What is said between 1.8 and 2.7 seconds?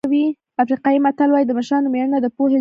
مړینه د پوهې ضایع ده.